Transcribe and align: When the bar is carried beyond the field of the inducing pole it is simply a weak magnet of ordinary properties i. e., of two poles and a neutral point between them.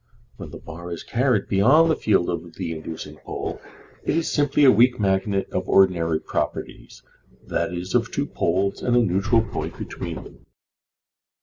When 0.37 0.49
the 0.49 0.57
bar 0.57 0.91
is 0.91 1.03
carried 1.03 1.47
beyond 1.47 1.91
the 1.91 1.95
field 1.95 2.27
of 2.27 2.55
the 2.55 2.71
inducing 2.71 3.17
pole 3.17 3.61
it 4.03 4.17
is 4.17 4.31
simply 4.31 4.63
a 4.65 4.71
weak 4.71 4.99
magnet 4.99 5.47
of 5.51 5.69
ordinary 5.69 6.19
properties 6.19 7.03
i. 7.51 7.67
e., 7.67 7.85
of 7.93 8.11
two 8.11 8.25
poles 8.25 8.81
and 8.81 8.95
a 8.95 8.99
neutral 8.99 9.43
point 9.43 9.77
between 9.77 10.23
them. 10.23 10.45